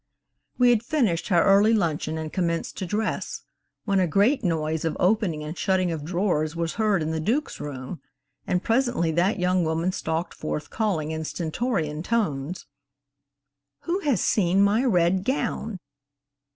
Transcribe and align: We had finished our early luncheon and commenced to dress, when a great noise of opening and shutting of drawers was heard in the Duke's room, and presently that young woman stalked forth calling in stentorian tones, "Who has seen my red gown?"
We 0.57 0.71
had 0.71 0.81
finished 0.81 1.31
our 1.31 1.43
early 1.43 1.73
luncheon 1.75 2.17
and 2.17 2.33
commenced 2.33 2.75
to 2.79 2.87
dress, 2.87 3.43
when 3.85 3.99
a 3.99 4.07
great 4.07 4.43
noise 4.43 4.83
of 4.83 4.97
opening 4.99 5.43
and 5.43 5.55
shutting 5.55 5.91
of 5.91 6.03
drawers 6.03 6.55
was 6.55 6.73
heard 6.81 7.03
in 7.03 7.11
the 7.11 7.19
Duke's 7.19 7.59
room, 7.59 8.01
and 8.47 8.63
presently 8.63 9.11
that 9.11 9.37
young 9.39 9.63
woman 9.63 9.91
stalked 9.91 10.33
forth 10.33 10.71
calling 10.71 11.11
in 11.11 11.23
stentorian 11.23 12.01
tones, 12.01 12.65
"Who 13.81 13.99
has 13.99 14.21
seen 14.21 14.63
my 14.63 14.83
red 14.83 15.23
gown?" 15.23 15.77